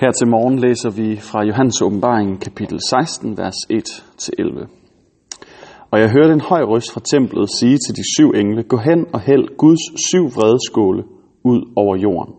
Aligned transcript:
Her 0.00 0.12
til 0.12 0.28
morgen 0.28 0.58
læser 0.58 0.90
vi 1.00 1.08
fra 1.16 1.40
Johannes 1.48 1.82
åbenbaring 1.82 2.40
kapitel 2.40 2.78
16, 2.90 3.38
vers 3.38 3.58
1-11. 3.72 4.66
Og 5.90 6.00
jeg 6.00 6.08
hørte 6.16 6.32
en 6.32 6.48
høj 6.50 6.62
røst 6.72 6.92
fra 6.92 7.00
templet 7.14 7.50
sige 7.58 7.78
til 7.84 7.94
de 7.98 8.04
syv 8.14 8.28
engle, 8.40 8.62
gå 8.62 8.76
hen 8.88 9.00
og 9.14 9.20
hæld 9.20 9.56
Guds 9.56 9.84
syv 10.08 10.24
vredeskåle 10.36 11.02
ud 11.44 11.60
over 11.76 11.96
jorden. 11.96 12.34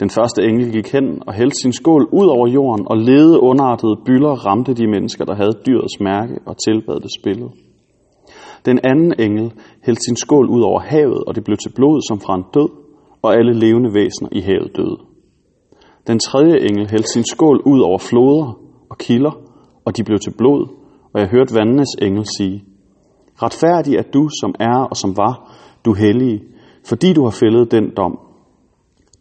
Den 0.00 0.10
første 0.10 0.40
engel 0.48 0.72
gik 0.72 0.92
hen 0.92 1.06
og 1.26 1.32
hældte 1.34 1.58
sin 1.62 1.72
skål 1.72 2.04
ud 2.12 2.26
over 2.36 2.46
jorden, 2.48 2.84
og 2.90 2.96
lede 2.96 3.40
underartede 3.40 3.96
byller 4.06 4.34
ramte 4.46 4.74
de 4.74 4.86
mennesker, 4.86 5.24
der 5.24 5.34
havde 5.34 5.60
dyrets 5.66 6.00
mærke 6.00 6.34
og 6.46 6.54
tilbad 6.66 6.96
det 7.04 7.12
spillet. 7.20 7.50
Den 8.66 8.78
anden 8.90 9.12
engel 9.18 9.52
hældte 9.86 10.04
sin 10.08 10.16
skål 10.16 10.46
ud 10.56 10.62
over 10.62 10.80
havet, 10.80 11.20
og 11.26 11.34
det 11.34 11.44
blev 11.44 11.56
til 11.56 11.72
blod 11.76 11.98
som 12.08 12.20
fra 12.20 12.34
en 12.34 12.44
død, 12.54 12.70
og 13.22 13.30
alle 13.38 13.52
levende 13.64 13.90
væsener 13.94 14.28
i 14.32 14.40
havet 14.40 14.76
døde. 14.76 15.07
Den 16.08 16.18
tredje 16.18 16.56
engel 16.68 16.90
hældte 16.90 17.08
sin 17.08 17.24
skål 17.24 17.62
ud 17.66 17.80
over 17.80 17.98
floder 17.98 18.58
og 18.90 18.98
kilder, 18.98 19.34
og 19.84 19.96
de 19.96 20.04
blev 20.04 20.18
til 20.18 20.34
blod, 20.38 20.62
og 21.12 21.20
jeg 21.20 21.28
hørte 21.28 21.54
vandenes 21.54 21.94
engel 22.02 22.24
sige, 22.36 22.64
Retfærdig 23.42 23.94
er 23.96 24.02
du, 24.02 24.28
som 24.40 24.54
er 24.60 24.78
og 24.90 24.96
som 24.96 25.16
var, 25.16 25.34
du 25.84 25.92
hellige, 25.92 26.42
fordi 26.88 27.12
du 27.12 27.24
har 27.24 27.30
fældet 27.30 27.70
den 27.70 27.84
dom. 27.96 28.18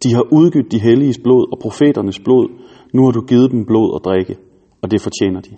De 0.03 0.13
har 0.13 0.25
udgydt 0.31 0.71
de 0.71 0.79
helliges 0.79 1.19
blod 1.23 1.51
og 1.51 1.59
profeternes 1.59 2.19
blod, 2.19 2.47
nu 2.93 3.03
har 3.05 3.11
du 3.11 3.21
givet 3.21 3.51
dem 3.51 3.65
blod 3.65 3.93
og 3.93 4.01
drikke, 4.03 4.37
og 4.81 4.91
det 4.91 5.01
fortjener 5.01 5.41
de. 5.41 5.55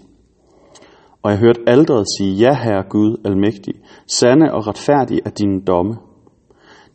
Og 1.24 1.32
jeg 1.32 1.40
hørte 1.40 1.62
alderet 1.68 2.06
sige, 2.18 2.34
ja 2.34 2.54
herre 2.64 2.84
Gud 2.90 3.18
almægtig, 3.26 3.74
sande 4.08 4.54
og 4.54 4.68
retfærdig 4.68 5.20
er 5.26 5.30
dine 5.30 5.62
domme. 5.62 5.96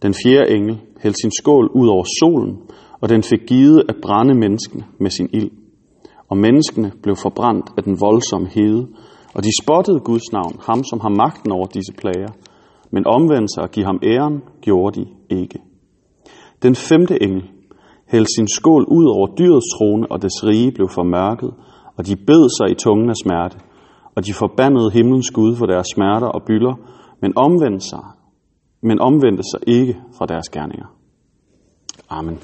Den 0.03 0.15
fjerde 0.25 0.51
engel 0.57 0.81
hældte 1.03 1.21
sin 1.23 1.31
skål 1.41 1.71
ud 1.75 1.89
over 1.89 2.05
solen, 2.21 2.59
og 3.05 3.11
den 3.11 3.23
fik 3.23 3.41
givet 3.47 3.83
at 3.89 3.97
brænde 4.03 4.35
menneskene 4.35 4.85
med 5.01 5.11
sin 5.11 5.29
ild. 5.33 5.51
Og 6.29 6.37
menneskene 6.37 6.93
blev 7.03 7.17
forbrændt 7.17 7.67
af 7.77 7.83
den 7.83 8.01
voldsomme 8.01 8.49
hede, 8.49 8.89
og 9.35 9.45
de 9.45 9.51
spottede 9.63 10.01
Guds 10.01 10.33
navn, 10.33 10.57
ham 10.69 10.85
som 10.91 11.01
har 11.01 11.09
magten 11.09 11.53
over 11.53 11.67
disse 11.67 11.93
plager. 11.93 12.33
Men 12.91 13.07
omvendte 13.07 13.55
sig 13.55 13.63
og 13.63 13.71
give 13.71 13.87
ham 13.87 13.99
æren, 14.03 14.43
gjorde 14.61 15.01
de 15.01 15.07
ikke. 15.31 15.59
Den 16.63 16.75
femte 16.75 17.23
engel 17.23 17.45
hældte 18.13 18.33
sin 18.37 18.49
skål 18.49 18.85
ud 18.89 19.07
over 19.17 19.27
dyrets 19.39 19.71
trone, 19.75 20.07
og 20.13 20.23
dets 20.23 20.45
rige 20.47 20.73
blev 20.73 20.89
formørket, 20.89 21.51
og 21.97 22.07
de 22.07 22.17
bed 22.17 22.45
sig 22.59 22.71
i 22.71 22.75
tungen 22.75 23.11
af 23.11 23.17
smerte, 23.25 23.57
og 24.15 24.27
de 24.27 24.33
forbandede 24.33 24.91
himlens 24.91 25.31
Gud 25.31 25.57
for 25.57 25.67
deres 25.67 25.87
smerter 25.95 26.27
og 26.27 26.43
bylder, 26.47 26.75
men 27.23 27.33
omvendte 27.37 27.87
sig, 27.89 28.05
men 28.83 29.01
omvendte 29.01 29.43
sig 29.53 29.61
ikke 29.67 29.95
fra 30.19 30.27
deres 30.27 30.49
gerninger. 30.49 30.87
Amen. 32.11 32.39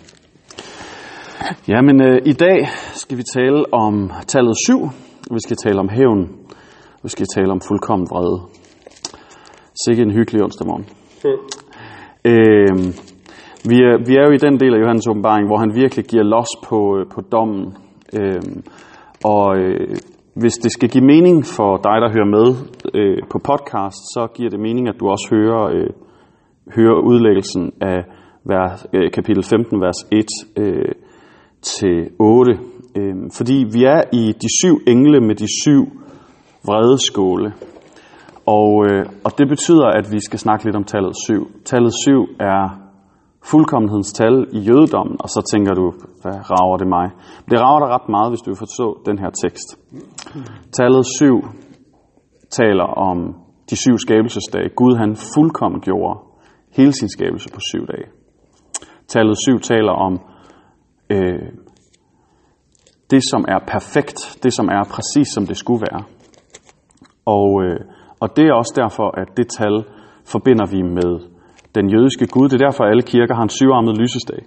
Jamen, 1.72 2.02
øh, 2.02 2.18
i 2.24 2.32
dag 2.32 2.66
skal 3.02 3.18
vi 3.18 3.22
tale 3.22 3.64
om 3.72 4.10
tallet 4.26 4.56
7. 4.66 4.88
Vi 5.34 5.40
skal 5.46 5.56
tale 5.56 5.80
om 5.80 5.88
hævn. 5.88 6.28
Vi 7.02 7.08
skal 7.08 7.26
tale 7.34 7.52
om 7.52 7.60
fuldkommen 7.68 8.06
vrede. 8.10 8.40
Sikke 9.84 10.02
en 10.02 10.10
hyggelig 10.10 10.42
onsdag 10.42 10.66
morgen. 10.66 10.86
Mm. 11.24 11.30
Øh, 12.24 12.78
vi, 13.70 13.76
er, 13.88 13.96
vi 14.06 14.12
er 14.16 14.24
jo 14.28 14.32
i 14.32 14.44
den 14.46 14.60
del 14.60 14.74
af 14.74 14.80
Johannes 14.82 15.08
åbenbaring, 15.10 15.46
hvor 15.46 15.58
han 15.58 15.74
virkelig 15.74 16.04
giver 16.04 16.22
los 16.22 16.52
på, 16.68 16.78
øh, 16.98 17.06
på 17.14 17.20
dommen. 17.32 17.76
Øh, 18.18 18.42
og 19.24 19.46
øh, 19.58 19.96
hvis 20.34 20.54
det 20.54 20.72
skal 20.72 20.88
give 20.88 21.04
mening 21.04 21.44
for 21.56 21.76
dig, 21.76 21.96
der 22.02 22.10
hører 22.14 22.30
med 22.38 22.48
øh, 22.94 23.18
på 23.30 23.38
podcast, 23.38 24.00
så 24.14 24.22
giver 24.34 24.50
det 24.50 24.60
mening, 24.60 24.88
at 24.88 25.00
du 25.00 25.04
også 25.08 25.28
hører, 25.34 25.62
øh, 25.74 25.90
hører 26.76 26.98
udlæggelsen 27.10 27.72
af 27.80 27.98
vers, 28.44 28.86
øh, 28.92 29.10
kapitel 29.12 29.44
15, 29.44 29.80
vers 29.80 30.00
1 30.12 30.24
øh, 30.56 30.92
til 31.62 32.10
8. 32.18 32.58
Øh, 32.96 33.14
fordi 33.36 33.66
vi 33.72 33.84
er 33.84 34.02
i 34.12 34.32
de 34.32 34.48
syv 34.60 34.80
engle 34.86 35.20
med 35.20 35.34
de 35.34 35.46
syv 35.62 35.82
vredeskåle. 36.66 37.52
Og, 38.46 38.86
øh, 38.86 39.06
og 39.24 39.38
det 39.38 39.48
betyder, 39.48 39.86
at 39.86 40.12
vi 40.12 40.20
skal 40.20 40.38
snakke 40.38 40.64
lidt 40.64 40.76
om 40.76 40.84
tallet 40.84 41.14
7. 41.26 41.50
Tallet 41.64 41.92
7 42.02 42.10
er 42.40 42.62
fuldkommenhedens 43.44 44.12
tal 44.12 44.46
i 44.52 44.58
jødedommen, 44.58 45.16
og 45.20 45.28
så 45.28 45.40
tænker 45.52 45.74
du, 45.74 45.92
hvad 46.22 46.36
rager 46.50 46.76
det 46.76 46.88
mig? 46.88 47.06
Det 47.50 47.60
rager 47.60 47.80
dig 47.80 47.88
ret 47.88 48.08
meget, 48.08 48.30
hvis 48.30 48.40
du 48.40 48.50
vil 48.50 48.58
forstå 48.66 49.00
den 49.06 49.18
her 49.18 49.30
tekst. 49.44 49.68
Tallet 50.72 51.06
7 51.06 51.44
taler 52.50 52.84
om 53.08 53.34
de 53.70 53.76
syv 53.76 53.98
skabelsesdage. 53.98 54.68
Gud 54.80 54.96
han 54.96 55.16
fuldkommen 55.34 55.80
gjorde 55.80 56.18
hele 56.76 56.92
sin 56.92 57.08
skabelse 57.08 57.48
på 57.54 57.60
syv 57.70 57.86
dage. 57.86 58.08
Tallet 59.08 59.36
7 59.48 59.58
taler 59.58 59.92
om 59.92 60.20
øh, 61.10 61.48
det, 63.10 63.22
som 63.30 63.44
er 63.48 63.58
perfekt, 63.74 64.18
det, 64.42 64.52
som 64.52 64.66
er 64.68 64.82
præcis, 64.94 65.28
som 65.34 65.46
det 65.46 65.56
skulle 65.56 65.82
være. 65.90 66.02
Og, 67.24 67.62
øh, 67.64 67.80
og 68.20 68.36
det 68.36 68.44
er 68.46 68.52
også 68.52 68.74
derfor, 68.76 69.20
at 69.20 69.28
det 69.36 69.48
tal 69.58 69.84
forbinder 70.32 70.66
vi 70.74 70.82
med 70.82 71.10
den 71.74 71.90
jødiske 71.90 72.26
Gud. 72.26 72.48
Det 72.48 72.62
er 72.62 72.66
derfor, 72.66 72.84
at 72.84 72.90
alle 72.90 73.02
kirker 73.02 73.34
har 73.34 73.42
en 73.42 73.56
syvarmet 73.60 73.98
lysesdag. 73.98 74.42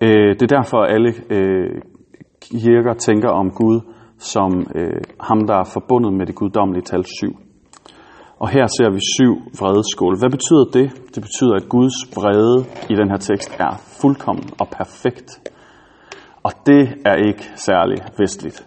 Øh, 0.00 0.30
det 0.38 0.42
er 0.42 0.56
derfor, 0.58 0.78
at 0.82 0.94
alle 0.94 1.12
øh, 1.30 1.82
kirker 2.52 2.94
tænker 2.94 3.28
om 3.28 3.50
Gud 3.50 3.80
som 4.18 4.66
øh, 4.74 5.00
ham, 5.20 5.46
der 5.46 5.54
er 5.54 5.70
forbundet 5.72 6.12
med 6.12 6.26
det 6.26 6.34
guddommelige 6.34 6.82
tal 6.82 7.04
7. 7.04 7.36
Og 8.42 8.48
her 8.48 8.66
ser 8.76 8.90
vi 8.96 9.00
syv 9.16 9.34
vredeskål. 9.60 10.14
Hvad 10.18 10.30
betyder 10.36 10.66
det? 10.78 10.88
Det 11.14 11.22
betyder, 11.26 11.54
at 11.60 11.68
Guds 11.68 11.96
vrede 12.16 12.58
i 12.92 12.94
den 13.00 13.08
her 13.10 13.20
tekst 13.30 13.50
er 13.66 13.72
fuldkommen 14.00 14.48
og 14.60 14.66
perfekt. 14.78 15.30
Og 16.42 16.52
det 16.66 16.82
er 17.10 17.16
ikke 17.28 17.44
særlig 17.68 17.98
vestligt. 18.18 18.66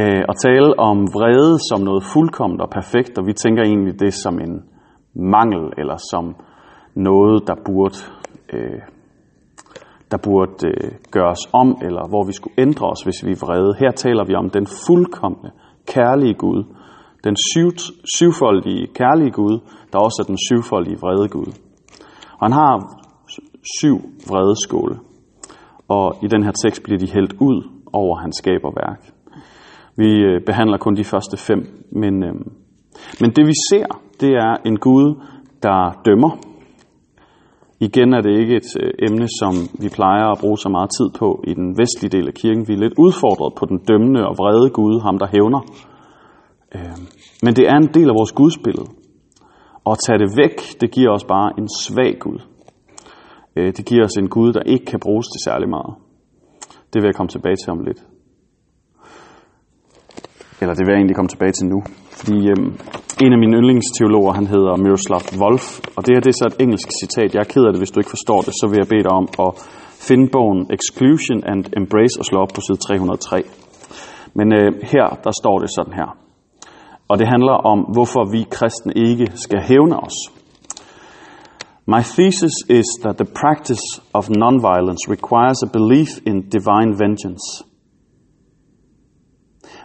Øh, 0.00 0.22
at 0.30 0.36
tale 0.46 0.78
om 0.78 0.96
vrede 1.16 1.58
som 1.68 1.80
noget 1.80 2.02
fuldkomment 2.12 2.62
og 2.62 2.70
perfekt, 2.70 3.18
og 3.18 3.26
vi 3.26 3.32
tænker 3.32 3.62
egentlig 3.62 4.00
det 4.00 4.14
som 4.14 4.34
en 4.46 4.54
mangel, 5.14 5.64
eller 5.78 5.96
som 6.10 6.24
noget, 6.94 7.46
der 7.48 7.56
burde, 7.66 7.98
øh, 8.52 8.80
der 10.10 10.18
burde 10.26 10.66
øh, 10.68 10.90
gøres 11.10 11.42
om, 11.52 11.68
eller 11.86 12.08
hvor 12.08 12.24
vi 12.26 12.32
skulle 12.32 12.54
ændre 12.58 12.86
os, 12.92 13.02
hvis 13.04 13.24
vi 13.26 13.30
er 13.30 13.42
vrede. 13.44 13.74
Her 13.78 13.90
taler 13.90 14.24
vi 14.24 14.34
om 14.34 14.50
den 14.50 14.66
fuldkommende, 14.86 15.50
kærlige 15.94 16.34
Gud, 16.34 16.64
den 17.24 17.36
syv, 17.52 17.70
syvfoldige 18.16 18.86
kærlige 18.86 19.30
Gud, 19.30 19.58
der 19.92 19.98
også 19.98 20.18
er 20.22 20.26
den 20.26 20.38
syvfoldige 20.48 20.98
vrede 21.02 21.28
Gud. 21.28 21.50
Og 22.38 22.42
han 22.46 22.52
har 22.52 22.72
syv 23.78 23.96
vredeskåle, 24.30 24.96
og 25.88 26.16
i 26.22 26.26
den 26.26 26.42
her 26.42 26.52
tekst 26.64 26.82
bliver 26.82 26.98
de 26.98 27.12
hældt 27.12 27.34
ud 27.40 27.68
over 27.92 28.16
hans 28.16 28.36
skaberværk. 28.36 29.00
Vi 29.96 30.10
øh, 30.28 30.40
behandler 30.46 30.78
kun 30.78 30.96
de 30.96 31.04
første 31.04 31.36
fem, 31.36 31.60
men, 31.92 32.24
øh, 32.24 32.34
men 33.20 33.30
det 33.36 33.46
vi 33.46 33.54
ser, 33.70 33.86
det 34.20 34.30
er 34.30 34.56
en 34.64 34.78
Gud, 34.78 35.06
der 35.62 36.00
dømmer. 36.06 36.30
Igen 37.80 38.14
er 38.14 38.20
det 38.20 38.38
ikke 38.40 38.56
et 38.56 38.70
øh, 38.82 38.90
emne, 39.08 39.28
som 39.40 39.54
vi 39.82 39.88
plejer 39.88 40.26
at 40.32 40.38
bruge 40.40 40.58
så 40.58 40.68
meget 40.68 40.90
tid 40.98 41.08
på 41.18 41.44
i 41.50 41.54
den 41.54 41.78
vestlige 41.78 42.14
del 42.16 42.26
af 42.28 42.34
kirken. 42.34 42.68
Vi 42.68 42.72
er 42.74 42.82
lidt 42.84 42.98
udfordret 42.98 43.52
på 43.58 43.66
den 43.66 43.78
dømmende 43.88 44.22
og 44.28 44.34
vrede 44.38 44.70
Gud, 44.70 45.00
ham 45.06 45.18
der 45.18 45.26
hævner. 45.34 45.60
Øh, 46.74 46.98
men 47.42 47.56
det 47.56 47.64
er 47.68 47.76
en 47.76 47.90
del 47.94 48.08
af 48.08 48.14
vores 48.14 48.32
gudsbillede. 48.32 48.88
Og 49.84 49.92
at 49.92 49.98
tage 50.06 50.18
det 50.18 50.30
væk, 50.42 50.56
det 50.80 50.90
giver 50.90 51.10
os 51.10 51.24
bare 51.24 51.52
en 51.58 51.68
svag 51.68 52.18
Gud. 52.20 52.38
Øh, 53.56 53.72
det 53.76 53.84
giver 53.86 54.04
os 54.04 54.16
en 54.16 54.28
Gud, 54.28 54.52
der 54.52 54.62
ikke 54.62 54.84
kan 54.84 55.00
bruges 55.00 55.26
til 55.26 55.40
særlig 55.48 55.68
meget. 55.68 55.94
Det 56.92 56.98
vil 57.00 57.08
jeg 57.08 57.14
komme 57.14 57.28
tilbage 57.28 57.56
til 57.56 57.70
om 57.70 57.80
lidt. 57.88 58.00
Eller 60.60 60.74
det 60.74 60.82
vil 60.84 60.92
jeg 60.92 61.00
egentlig 61.00 61.16
komme 61.16 61.32
tilbage 61.34 61.52
til 61.52 61.66
nu. 61.66 61.78
Fordi 62.18 62.38
øhm, 62.52 62.72
en 63.24 63.32
af 63.34 63.40
mine 63.42 63.56
yndlingsteologer, 63.58 64.32
han 64.32 64.46
hedder 64.54 64.74
Miroslav 64.84 65.22
Wolf, 65.42 65.66
og 65.96 66.00
det 66.04 66.10
her 66.14 66.20
det 66.24 66.32
er 66.32 66.40
så 66.42 66.48
et 66.52 66.62
engelsk 66.64 66.88
citat. 67.02 67.34
Jeg 67.34 67.40
er 67.40 67.52
ked 67.54 67.64
af 67.66 67.72
det, 67.72 67.80
hvis 67.80 67.90
du 67.94 68.00
ikke 68.00 68.14
forstår 68.16 68.40
det, 68.46 68.52
så 68.60 68.64
vil 68.70 68.78
jeg 68.82 68.88
bede 68.92 69.04
dig 69.08 69.14
om 69.20 69.26
at 69.46 69.50
finde 70.08 70.26
bogen 70.36 70.60
Exclusion 70.76 71.38
and 71.50 71.62
Embrace 71.80 72.16
og 72.20 72.24
slå 72.28 72.36
op 72.44 72.52
på 72.54 72.60
side 72.66 72.78
303. 72.78 73.42
Men 74.38 74.46
øh, 74.58 74.68
her, 74.92 75.06
der 75.26 75.32
står 75.40 75.56
det 75.62 75.70
sådan 75.76 75.94
her. 76.00 76.08
Og 77.10 77.18
det 77.18 77.28
handler 77.28 77.56
om, 77.72 77.78
hvorfor 77.94 78.22
vi 78.32 78.46
kristne 78.50 78.92
ikke 78.96 79.26
skal 79.34 79.60
hævne 79.60 79.96
os. 80.06 80.18
My 81.86 82.02
thesis 82.16 82.56
is 82.68 82.86
that 83.02 83.16
the 83.16 83.30
practice 83.42 83.86
of 84.14 84.28
nonviolence 84.28 85.04
requires 85.16 85.58
a 85.66 85.72
belief 85.78 86.10
in 86.26 86.36
divine 86.56 86.92
vengeance– 87.04 87.46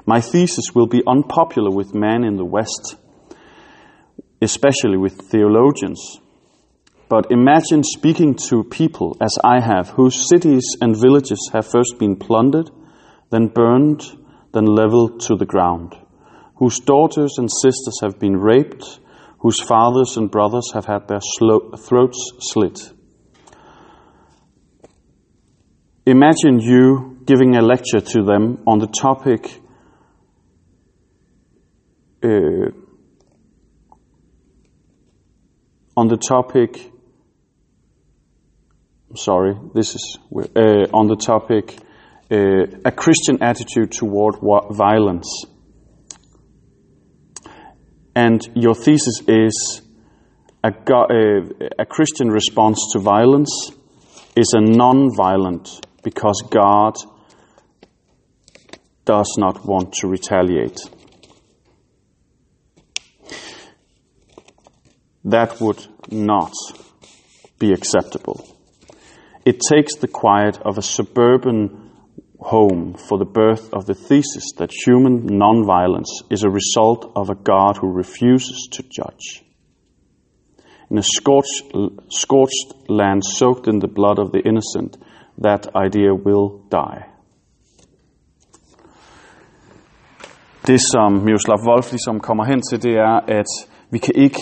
My 0.06 0.22
thesis 0.22 0.76
will 0.76 0.86
be 0.86 1.02
unpopular 1.08 1.72
with 1.72 1.96
men 1.96 2.24
in 2.24 2.36
the 2.36 2.46
West, 2.46 2.96
especially 4.40 4.98
with 4.98 5.20
theologians. 5.32 6.20
But 7.10 7.32
imagine 7.32 7.84
speaking 7.84 8.36
to 8.50 8.64
people, 8.64 9.18
as 9.20 9.36
I 9.44 9.60
have, 9.60 9.90
whose 9.90 10.30
cities 10.30 10.64
and 10.80 10.96
villages 10.96 11.50
have 11.54 11.66
first 11.66 11.98
been 11.98 12.18
plundered, 12.18 12.70
then 13.32 13.48
burned, 13.48 14.04
then 14.54 14.66
leveled 14.66 15.22
to 15.22 15.36
the 15.36 15.46
ground, 15.46 15.96
whose 16.56 16.80
daughters 16.80 17.36
and 17.38 17.50
sisters 17.52 18.00
have 18.02 18.20
been 18.20 18.38
raped, 18.38 19.00
whose 19.40 19.60
fathers 19.62 20.18
and 20.18 20.32
brothers 20.32 20.72
have 20.74 20.86
had 20.86 21.08
their 21.08 21.20
throats 21.20 22.32
slit. 22.40 22.92
Imagine 26.06 26.60
you 26.60 27.18
giving 27.26 27.56
a 27.56 27.62
lecture 27.62 28.00
to 28.00 28.24
them 28.24 28.60
on 28.68 28.80
the 28.80 28.88
topic 28.88 29.60
uh, 32.24 32.70
on 35.98 36.08
the 36.08 36.18
topic 36.18 36.92
sorry 39.16 39.56
this 39.74 39.96
is 39.96 40.18
uh, 40.36 40.86
on 40.94 41.08
the 41.08 41.16
topic 41.16 41.78
uh, 42.32 42.80
a 42.86 42.92
Christian 42.92 43.42
attitude 43.42 43.92
toward 43.92 44.36
violence 44.72 45.46
and 48.16 48.42
your 48.56 48.74
thesis 48.74 49.22
is 49.28 49.82
a, 50.64 50.70
uh, 50.70 51.68
a 51.78 51.86
Christian 51.86 52.30
response 52.30 52.80
to 52.94 53.00
violence 53.00 53.72
is 54.36 54.54
a 54.56 54.62
non-violent 54.62 55.86
because 56.04 56.42
God 56.50 56.96
does 59.04 59.36
not 59.38 59.66
want 59.66 59.94
to 59.96 60.08
retaliate. 60.08 60.80
That 65.26 65.60
would 65.60 65.86
not 66.10 66.54
be 67.60 67.74
acceptable. 67.74 68.48
It 69.46 69.62
takes 69.70 69.96
the 69.96 70.08
quiet 70.08 70.58
of 70.64 70.78
a 70.78 70.82
suburban 70.82 71.85
home 72.46 72.94
for 72.94 73.18
the 73.18 73.26
birth 73.26 73.74
of 73.74 73.86
the 73.86 73.94
thesis 73.94 74.54
that 74.58 74.72
human 74.86 75.28
nonviolence 75.28 76.12
is 76.30 76.44
a 76.44 76.50
result 76.50 77.12
of 77.16 77.30
a 77.30 77.36
God 77.36 77.78
who 77.78 77.92
refuses 77.92 78.68
to 78.72 78.84
judge. 78.84 79.44
In 80.92 80.98
a 80.98 81.04
scorched, 81.04 81.74
scorched 82.10 82.90
land 82.90 83.24
soaked 83.26 83.68
in 83.68 83.80
the 83.80 83.88
blood 83.88 84.20
of 84.20 84.32
the 84.32 84.42
innocent, 84.46 84.98
that 85.42 85.68
idea 85.76 86.14
will 86.14 86.62
die. 86.72 87.06
Det, 90.68 90.82
som 90.82 91.14
Miroslav 91.14 91.58
Wolf 91.68 91.92
ligesom 91.92 92.20
kommer 92.20 92.46
hen 92.46 92.62
til, 92.62 92.84
det 92.84 92.94
er, 92.98 93.20
at 93.28 93.70
vi 93.90 93.98
kan 93.98 94.14
ikke 94.16 94.40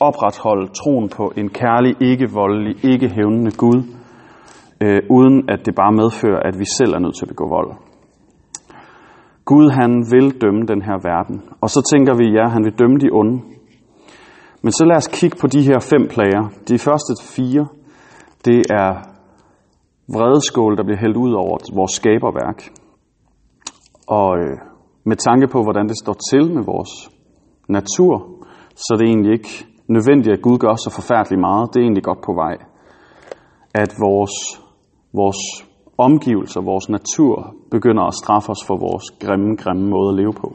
opretholde 0.00 0.66
troen 0.66 1.08
på 1.08 1.32
en 1.36 1.48
kærlig, 1.48 2.02
ikke 2.02 2.30
voldelig, 2.30 2.84
ikke 2.84 3.08
hævnende 3.08 3.50
Gud, 3.50 3.93
øh, 4.82 5.00
uden 5.10 5.50
at 5.50 5.66
det 5.66 5.74
bare 5.74 5.92
medfører, 5.92 6.40
at 6.48 6.58
vi 6.58 6.64
selv 6.78 6.92
er 6.94 6.98
nødt 6.98 7.16
til 7.16 7.24
at 7.24 7.28
begå 7.28 7.48
vold. 7.48 7.70
Gud 9.44 9.70
han 9.70 9.92
vil 10.12 10.40
dømme 10.42 10.62
den 10.72 10.82
her 10.82 10.98
verden, 11.10 11.42
og 11.60 11.70
så 11.70 11.80
tænker 11.92 12.14
vi, 12.14 12.26
ja, 12.38 12.48
han 12.48 12.64
vil 12.64 12.78
dømme 12.78 12.98
de 12.98 13.08
onde. 13.12 13.42
Men 14.62 14.72
så 14.72 14.84
lad 14.84 14.96
os 14.96 15.08
kigge 15.08 15.36
på 15.40 15.46
de 15.46 15.62
her 15.62 15.78
fem 15.78 16.08
plager. 16.08 16.44
De 16.68 16.78
første 16.78 17.12
fire, 17.34 17.66
det 18.44 18.60
er 18.70 18.90
vredeskål, 20.16 20.76
der 20.76 20.84
bliver 20.84 20.98
hældt 20.98 21.16
ud 21.16 21.32
over 21.32 21.56
vores 21.74 21.92
skaberværk. 21.92 22.58
Og 24.06 24.38
øh, 24.38 24.56
med 25.04 25.16
tanke 25.16 25.46
på, 25.46 25.62
hvordan 25.62 25.88
det 25.88 25.98
står 25.98 26.16
til 26.30 26.54
med 26.54 26.64
vores 26.64 26.92
natur, 27.68 28.12
så 28.74 28.88
er 28.94 28.98
det 28.98 29.08
egentlig 29.08 29.32
ikke 29.32 29.66
nødvendigt, 29.88 30.32
at 30.36 30.42
Gud 30.42 30.58
gør 30.58 30.74
så 30.74 30.90
forfærdeligt 30.94 31.40
meget. 31.40 31.70
Det 31.70 31.80
er 31.80 31.84
egentlig 31.84 32.04
godt 32.04 32.22
på 32.28 32.32
vej. 32.32 32.56
At 33.74 33.90
vores, 34.06 34.34
vores 35.14 35.40
omgivelser, 35.98 36.60
vores 36.60 36.88
natur, 36.88 37.54
begynder 37.70 38.02
at 38.02 38.14
straffe 38.14 38.50
os 38.50 38.64
for 38.66 38.76
vores 38.76 39.04
grimme, 39.22 39.56
grimme 39.56 39.86
måde 39.88 40.08
at 40.08 40.16
leve 40.20 40.32
på. 40.32 40.48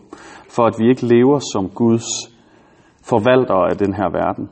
For 0.55 0.63
at 0.65 0.75
vi 0.79 0.89
ikke 0.89 1.05
lever 1.05 1.39
som 1.53 1.69
Guds 1.69 2.09
forvaltere 3.03 3.69
af 3.71 3.77
den 3.77 3.93
her 3.93 4.09
verden. 4.19 4.49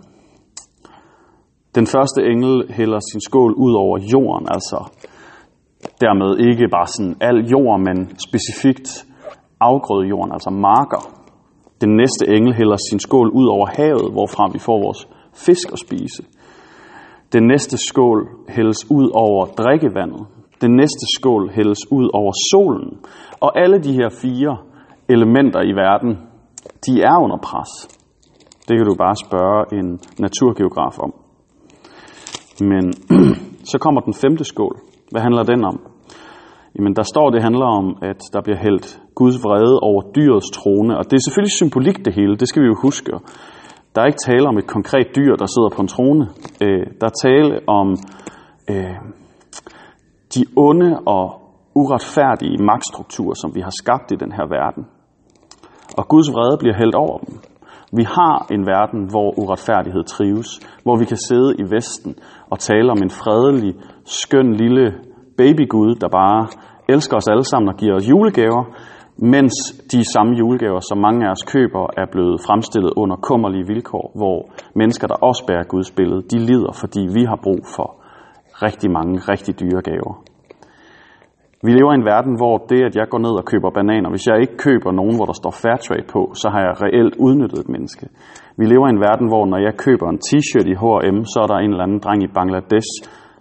Den 1.75 1.87
første 1.87 2.21
engel 2.31 2.71
hælder 2.77 2.99
sin 3.11 3.21
skål 3.21 3.53
ud 3.53 3.73
over 3.73 3.97
jorden, 4.13 4.47
altså 4.55 4.79
dermed 6.01 6.31
ikke 6.47 6.67
bare 6.75 6.87
sådan 6.87 7.15
al 7.21 7.37
jord, 7.53 7.79
men 7.87 7.97
specifikt 8.27 9.05
afgrødejorden, 9.59 10.33
altså 10.33 10.49
marker. 10.49 11.01
Den 11.81 11.91
næste 12.01 12.23
engel 12.35 12.53
hælder 12.53 12.77
sin 12.89 12.99
skål 12.99 13.29
ud 13.29 13.47
over 13.47 13.67
havet, 13.77 14.11
hvorfra 14.11 14.43
vi 14.53 14.59
får 14.59 14.77
vores 14.85 15.07
fisk 15.33 15.71
at 15.71 15.79
spise. 15.79 16.23
Den 17.33 17.47
næste 17.47 17.77
skål 17.89 18.29
hældes 18.49 18.91
ud 18.91 19.11
over 19.13 19.45
drikkevandet. 19.45 20.27
Den 20.61 20.71
næste 20.75 21.05
skål 21.15 21.49
hældes 21.49 21.91
ud 21.91 22.09
over 22.13 22.33
solen. 22.51 22.99
Og 23.39 23.59
alle 23.59 23.79
de 23.79 23.93
her 23.93 24.09
fire 24.21 24.57
elementer 25.09 25.61
i 25.61 25.73
verden, 25.83 26.17
de 26.85 27.01
er 27.01 27.17
under 27.23 27.37
pres. 27.37 27.71
Det 28.67 28.77
kan 28.77 28.85
du 28.85 28.95
bare 28.95 29.15
spørge 29.25 29.79
en 29.79 29.99
naturgeograf 30.19 30.99
om. 30.99 31.13
Men 32.71 32.93
så 33.71 33.77
kommer 33.79 34.01
den 34.01 34.13
femte 34.13 34.43
skål. 34.43 34.75
Hvad 35.11 35.21
handler 35.21 35.43
den 35.43 35.65
om? 35.65 35.79
Jamen 36.75 36.95
der 36.95 37.03
står, 37.03 37.29
det 37.29 37.41
handler 37.43 37.65
om, 37.65 37.97
at 38.01 38.21
der 38.33 38.41
bliver 38.41 38.57
hældt 38.57 38.99
Guds 39.15 39.37
vrede 39.43 39.79
over 39.79 40.01
dyrets 40.15 40.49
trone. 40.57 40.97
Og 40.97 41.03
det 41.05 41.15
er 41.17 41.23
selvfølgelig 41.25 41.57
symbolik 41.61 42.05
det 42.05 42.13
hele, 42.13 42.35
det 42.35 42.47
skal 42.49 42.61
vi 42.63 42.67
jo 42.67 42.75
huske. 42.81 43.11
Der 43.97 44.03
er 44.03 44.07
ikke 44.13 44.27
tale 44.31 44.47
om 44.47 44.57
et 44.57 44.67
konkret 44.67 45.07
dyr, 45.15 45.35
der 45.35 45.45
sidder 45.45 45.69
på 45.75 45.81
en 45.81 45.87
trone. 45.87 46.25
Øh, 46.63 46.85
der 46.99 47.07
er 47.11 47.15
tale 47.27 47.53
om 47.79 47.87
øh, 48.71 48.97
de 50.35 50.45
onde 50.55 50.99
og 51.15 51.25
uretfærdige 51.75 52.57
magtstrukturer, 52.69 53.33
som 53.41 53.55
vi 53.55 53.61
har 53.61 53.73
skabt 53.81 54.11
i 54.11 54.15
den 54.23 54.31
her 54.31 54.45
verden. 54.57 54.83
Og 55.97 56.07
Guds 56.07 56.29
vrede 56.33 56.57
bliver 56.57 56.75
hældt 56.81 56.95
over 56.95 57.17
dem. 57.17 57.33
Vi 57.99 58.03
har 58.03 58.35
en 58.55 58.63
verden, 58.73 59.01
hvor 59.13 59.29
uretfærdighed 59.41 60.03
trives, 60.03 60.49
hvor 60.83 60.95
vi 61.01 61.05
kan 61.05 61.19
sidde 61.27 61.55
i 61.61 61.63
Vesten 61.75 62.15
og 62.51 62.59
tale 62.59 62.91
om 62.91 62.99
en 63.03 63.09
fredelig, 63.09 63.73
skøn 64.05 64.53
lille 64.53 64.85
babygud, 65.37 65.95
der 66.01 66.09
bare 66.21 66.47
elsker 66.89 67.17
os 67.17 67.27
alle 67.27 67.43
sammen 67.43 67.69
og 67.69 67.75
giver 67.75 67.95
os 67.95 68.09
julegaver, 68.09 68.63
mens 69.17 69.53
de 69.91 70.11
samme 70.13 70.35
julegaver, 70.37 70.79
som 70.79 70.97
mange 70.97 71.27
af 71.27 71.31
os 71.31 71.43
køber, 71.53 71.87
er 71.97 72.05
blevet 72.11 72.41
fremstillet 72.47 72.93
under 72.95 73.15
kummerlige 73.15 73.67
vilkår, 73.67 74.11
hvor 74.15 74.37
mennesker, 74.75 75.07
der 75.07 75.15
også 75.15 75.43
bærer 75.47 75.63
Guds 75.63 75.91
billede, 75.91 76.21
de 76.21 76.39
lider, 76.39 76.71
fordi 76.81 77.01
vi 77.13 77.23
har 77.23 77.39
brug 77.43 77.61
for 77.75 77.89
rigtig 78.65 78.91
mange 78.91 79.19
rigtig 79.19 79.59
dyre 79.59 79.81
gaver. 79.81 80.23
Vi 81.63 81.71
lever 81.71 81.91
i 81.91 81.99
en 82.01 82.05
verden, 82.05 82.33
hvor 82.41 82.57
det, 82.71 82.81
at 82.87 82.95
jeg 82.95 83.07
går 83.09 83.21
ned 83.25 83.33
og 83.39 83.45
køber 83.45 83.69
bananer, 83.69 84.09
hvis 84.09 84.27
jeg 84.27 84.41
ikke 84.41 84.57
køber 84.57 84.91
nogen, 84.91 85.15
hvor 85.15 85.25
der 85.25 85.37
står 85.41 85.53
Fairtrade 85.61 86.07
på, 86.13 86.21
så 86.41 86.47
har 86.53 86.61
jeg 86.67 86.73
reelt 86.83 87.15
udnyttet 87.25 87.59
et 87.59 87.69
menneske. 87.69 88.05
Vi 88.59 88.65
lever 88.65 88.87
i 88.87 88.95
en 88.95 89.05
verden, 89.07 89.27
hvor 89.27 89.45
når 89.45 89.59
jeg 89.67 89.73
køber 89.85 90.07
en 90.09 90.19
t-shirt 90.27 90.67
i 90.73 90.79
H&M, 90.81 91.19
så 91.31 91.37
er 91.43 91.47
der 91.47 91.57
en 91.57 91.71
eller 91.71 91.83
anden 91.83 91.99
dreng 92.05 92.23
i 92.23 92.33
Bangladesh, 92.37 92.91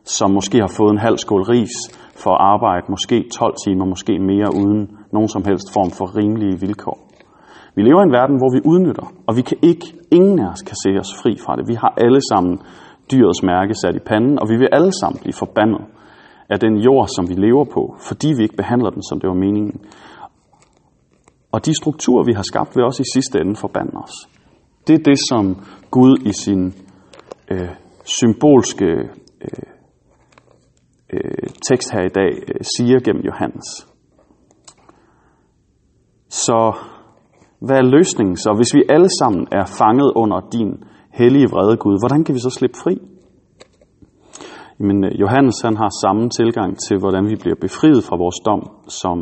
som 0.04 0.30
måske 0.30 0.58
har 0.64 0.72
fået 0.78 0.92
en 0.92 1.04
halv 1.06 1.18
skål 1.18 1.42
ris 1.42 1.76
for 2.22 2.32
at 2.34 2.40
arbejde 2.54 2.86
måske 2.88 3.16
12 3.38 3.54
timer, 3.64 3.84
måske 3.84 4.18
mere, 4.18 4.48
uden 4.60 4.82
nogen 5.16 5.28
som 5.34 5.42
helst 5.48 5.68
form 5.76 5.90
for 5.98 6.06
rimelige 6.18 6.60
vilkår. 6.64 6.98
Vi 7.76 7.82
lever 7.82 8.00
i 8.02 8.06
en 8.08 8.16
verden, 8.18 8.36
hvor 8.40 8.50
vi 8.56 8.60
udnytter, 8.72 9.06
og 9.26 9.32
vi 9.38 9.42
kan 9.50 9.58
ikke, 9.70 9.86
ingen 10.18 10.38
af 10.44 10.48
os 10.54 10.62
kan 10.68 10.76
se 10.84 10.90
os 11.02 11.10
fri 11.20 11.32
fra 11.44 11.56
det. 11.56 11.64
Vi 11.72 11.76
har 11.82 11.92
alle 12.04 12.22
sammen 12.30 12.54
dyrets 13.10 13.42
mærke 13.42 13.74
sat 13.82 13.94
i 14.00 14.06
panden, 14.10 14.34
og 14.40 14.46
vi 14.50 14.56
vil 14.62 14.68
alle 14.78 14.92
sammen 15.00 15.18
blive 15.22 15.40
forbandet 15.42 15.84
af 16.52 16.58
den 16.64 16.74
jord, 16.86 17.08
som 17.16 17.24
vi 17.30 17.34
lever 17.46 17.64
på, 17.64 17.82
fordi 18.08 18.28
vi 18.36 18.42
ikke 18.42 18.60
behandler 18.62 18.90
den, 18.90 19.02
som 19.08 19.20
det 19.20 19.28
var 19.28 19.40
meningen. 19.46 19.80
Og 21.52 21.66
de 21.66 21.72
strukturer, 21.82 22.24
vi 22.24 22.32
har 22.32 22.46
skabt, 22.52 22.76
vil 22.76 22.84
også 22.84 23.02
i 23.02 23.10
sidste 23.14 23.40
ende 23.40 23.56
forbande 23.56 23.92
os. 24.04 24.14
Det 24.86 24.94
er 24.94 25.02
det, 25.10 25.18
som 25.30 25.44
Gud 25.90 26.12
i 26.30 26.32
sin 26.32 26.74
øh, 27.50 27.70
symbolske 28.04 28.90
øh, 29.46 29.66
øh, 31.12 31.48
tekst 31.68 31.92
her 31.92 32.02
i 32.10 32.14
dag 32.20 32.32
øh, 32.48 32.60
siger 32.76 32.98
gennem 33.00 33.22
Johannes. 33.22 33.95
Så 36.44 36.58
hvad 37.66 37.76
er 37.76 37.92
løsningen 37.96 38.36
så? 38.36 38.50
Hvis 38.56 38.74
vi 38.76 38.82
alle 38.94 39.10
sammen 39.20 39.42
er 39.52 39.64
fanget 39.80 40.12
under 40.22 40.40
din 40.56 40.70
hellige 41.12 41.48
vrede 41.52 41.76
Gud, 41.76 41.96
hvordan 42.02 42.24
kan 42.24 42.34
vi 42.34 42.40
så 42.40 42.50
slippe 42.50 42.78
fri? 42.84 42.94
Men 44.78 45.04
øh, 45.04 45.20
Johannes 45.20 45.60
han 45.64 45.76
har 45.76 45.90
samme 46.04 46.30
tilgang 46.30 46.70
til, 46.86 46.96
hvordan 46.98 47.24
vi 47.30 47.36
bliver 47.42 47.58
befriet 47.60 48.04
fra 48.04 48.16
vores 48.16 48.38
dom, 48.46 48.62
som 48.88 49.18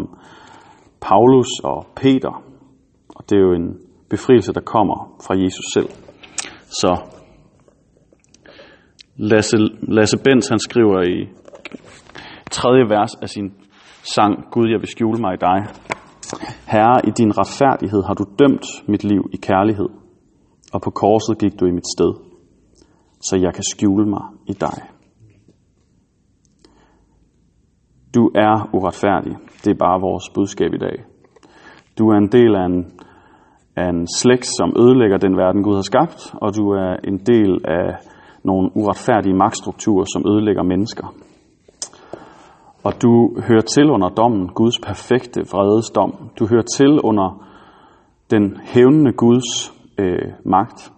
Paulus 1.00 1.50
og 1.64 1.87
Peter. 1.97 2.42
Og 3.16 3.30
det 3.30 3.37
er 3.37 3.42
jo 3.49 3.52
en 3.52 3.68
befrielse, 4.11 4.52
der 4.52 4.61
kommer 4.61 4.99
fra 5.26 5.35
Jesus 5.42 5.66
selv. 5.75 5.90
Så 6.80 6.90
Lasse, 9.16 9.56
Lasse 9.97 10.18
Benz, 10.25 10.49
han 10.49 10.59
skriver 10.59 11.02
i 11.02 11.28
tredje 12.50 12.85
vers 12.88 13.14
af 13.23 13.28
sin 13.28 13.54
sang, 14.14 14.33
Gud, 14.50 14.68
jeg 14.71 14.80
vil 14.80 14.88
skjule 14.88 15.21
mig 15.21 15.35
i 15.35 15.42
dig. 15.49 15.59
Herre, 16.66 17.00
i 17.08 17.10
din 17.10 17.38
retfærdighed 17.38 18.02
har 18.02 18.14
du 18.14 18.24
dømt 18.38 18.66
mit 18.88 19.04
liv 19.04 19.22
i 19.32 19.36
kærlighed, 19.36 19.88
og 20.72 20.80
på 20.82 20.90
korset 20.90 21.38
gik 21.38 21.60
du 21.60 21.66
i 21.66 21.70
mit 21.70 21.88
sted, 21.96 22.12
så 23.20 23.36
jeg 23.36 23.54
kan 23.54 23.64
skjule 23.72 24.06
mig 24.06 24.22
i 24.46 24.52
dig. 24.52 24.76
Du 28.14 28.30
er 28.34 28.68
uretfærdig. 28.72 29.36
Det 29.64 29.70
er 29.70 29.78
bare 29.78 30.00
vores 30.00 30.30
budskab 30.34 30.74
i 30.74 30.78
dag. 30.78 31.04
Du 31.98 32.08
er 32.08 32.16
en 32.16 32.28
del 32.32 32.54
af 32.56 32.66
en, 32.66 32.92
af 33.76 33.88
en 33.88 34.08
slægt, 34.18 34.46
som 34.46 34.72
ødelægger 34.82 35.18
den 35.18 35.36
verden, 35.36 35.62
Gud 35.62 35.74
har 35.74 35.82
skabt, 35.82 36.34
og 36.42 36.56
du 36.56 36.70
er 36.70 36.96
en 37.04 37.18
del 37.18 37.60
af 37.64 37.88
nogle 38.44 38.70
uretfærdige 38.74 39.34
magtstrukturer, 39.34 40.04
som 40.12 40.22
ødelægger 40.32 40.62
mennesker. 40.62 41.06
Og 42.84 43.02
du 43.02 43.40
hører 43.48 43.60
til 43.60 43.90
under 43.90 44.08
dommen, 44.08 44.48
Guds 44.48 44.78
perfekte 44.78 45.40
vredesdom. 45.40 46.30
Du 46.38 46.46
hører 46.46 46.62
til 46.76 47.00
under 47.00 47.46
den 48.30 48.60
hævnende 48.64 49.12
Guds 49.12 49.72
øh, 49.98 50.32
magt. 50.44 50.92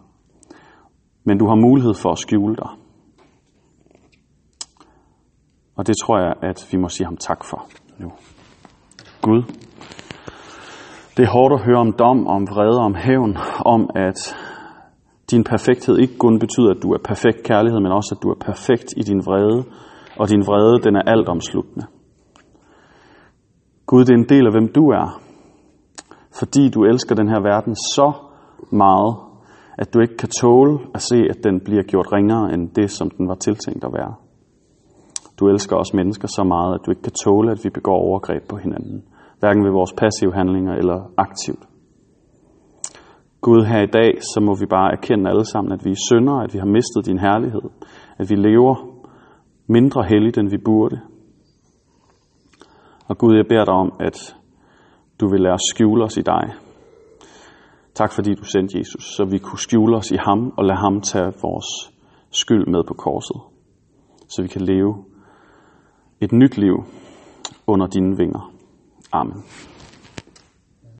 Men 1.25 1.39
du 1.39 1.47
har 1.49 1.55
mulighed 1.55 1.95
for 1.95 2.11
at 2.11 2.19
skjule 2.19 2.57
dig. 2.57 2.71
Og 5.77 5.87
det 5.87 5.95
tror 6.03 6.19
jeg, 6.19 6.35
at 6.43 6.69
vi 6.73 6.79
må 6.79 6.89
sige 6.89 7.07
ham 7.07 7.17
tak 7.17 7.45
for 7.45 7.67
nu. 7.99 8.13
Gud, 9.23 9.43
det 11.17 11.23
er 11.25 11.31
hårdt 11.31 11.55
at 11.55 11.65
høre 11.67 11.79
om 11.79 11.93
dom, 11.93 12.27
om 12.27 12.47
vrede, 12.51 12.81
om 12.81 12.95
hævn, 12.95 13.37
om 13.65 13.91
at 13.95 14.37
din 15.31 15.45
perfekthed 15.45 15.99
ikke 15.99 16.19
kun 16.19 16.39
betyder, 16.39 16.71
at 16.71 16.83
du 16.83 16.93
er 16.93 16.99
perfekt 17.05 17.43
kærlighed, 17.43 17.81
men 17.81 17.93
også, 17.93 18.15
at 18.17 18.23
du 18.23 18.29
er 18.31 18.39
perfekt 18.41 18.95
i 18.97 19.03
din 19.03 19.27
vrede, 19.27 19.65
og 20.19 20.29
din 20.29 20.47
vrede, 20.47 20.83
den 20.83 20.97
er 20.97 21.03
alt 21.07 21.29
omsluttende. 21.29 21.87
Gud, 23.87 24.05
det 24.05 24.13
er 24.15 24.19
en 24.19 24.29
del 24.29 24.47
af, 24.47 24.53
hvem 24.53 24.69
du 24.73 24.89
er, 24.89 25.21
fordi 26.39 26.69
du 26.69 26.85
elsker 26.85 27.15
den 27.15 27.29
her 27.29 27.41
verden 27.41 27.75
så 27.75 28.13
meget, 28.73 29.17
at 29.79 29.95
du 29.95 30.01
ikke 30.01 30.17
kan 30.17 30.29
tåle 30.29 30.79
at 30.95 31.03
se, 31.03 31.17
at 31.31 31.45
den 31.45 31.61
bliver 31.61 31.83
gjort 31.83 32.13
ringere 32.13 32.55
end 32.55 32.71
det, 32.71 32.91
som 32.91 33.11
den 33.11 33.29
var 33.29 33.35
tiltænkt 33.35 33.85
at 33.85 33.93
være. 33.93 34.15
Du 35.41 35.49
elsker 35.49 35.77
os 35.77 35.95
mennesker 35.95 36.29
så 36.29 36.45
meget, 36.45 36.75
at 36.75 36.81
du 36.87 36.91
ikke 36.91 37.03
kan 37.03 37.19
tåle, 37.25 37.51
at 37.51 37.61
vi 37.65 37.71
begår 37.71 37.99
overgreb 38.09 38.43
på 38.49 38.57
hinanden, 38.57 39.05
hverken 39.41 39.65
ved 39.65 39.73
vores 39.73 39.93
passive 39.93 40.35
handlinger 40.35 40.75
eller 40.75 41.11
aktivt. 41.17 41.65
Gud, 43.41 43.65
her 43.65 43.83
i 43.83 43.93
dag, 43.99 44.23
så 44.23 44.41
må 44.41 44.55
vi 44.61 44.67
bare 44.67 44.93
erkende 44.93 45.31
alle 45.31 45.45
sammen, 45.45 45.73
at 45.73 45.85
vi 45.85 45.91
er 45.91 46.05
syndere, 46.11 46.45
at 46.45 46.55
vi 46.55 46.59
har 46.59 46.67
mistet 46.67 47.07
din 47.07 47.19
herlighed, 47.19 47.67
at 48.19 48.31
vi 48.31 48.37
lever 48.37 48.75
mindre 49.67 50.05
helligt, 50.05 50.39
end 50.39 50.51
vi 50.51 50.59
burde. 50.65 51.01
Og 53.09 53.19
Gud, 53.19 53.37
jeg 53.37 53.47
beder 53.49 53.65
dig 53.65 53.75
om, 53.75 53.93
at 54.01 54.37
du 55.21 55.29
vil 55.29 55.41
lade 55.41 55.55
os 55.55 55.61
skjule 55.75 56.05
os 56.05 56.17
i 56.17 56.23
dig. 56.23 56.55
Tak 57.95 58.13
fordi 58.13 58.35
du 58.35 58.45
sendte 58.45 58.79
Jesus, 58.79 59.05
så 59.17 59.25
vi 59.25 59.39
kunne 59.39 59.59
skjule 59.59 59.97
os 59.97 60.11
i 60.11 60.17
ham 60.17 60.53
og 60.57 60.65
lade 60.65 60.79
ham 60.79 61.01
tage 61.01 61.33
vores 61.43 61.93
skyld 62.31 62.67
med 62.67 62.85
på 62.89 62.95
korset. 62.95 63.41
Så 64.29 64.43
vi 64.43 64.49
kan 64.49 64.61
leve 64.61 65.05
et 66.21 66.33
nyt 66.33 66.59
liv 66.59 66.85
under 67.67 67.87
dine 67.87 68.17
vinger. 68.17 68.53
Amen. 69.13 69.43